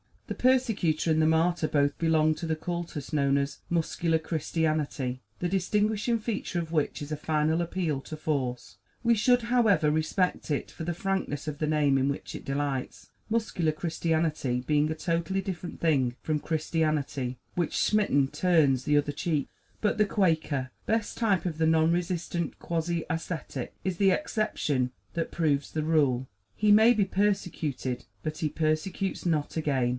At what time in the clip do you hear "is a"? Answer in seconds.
7.01-7.17